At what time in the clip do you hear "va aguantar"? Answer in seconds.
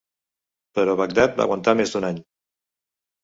1.41-1.75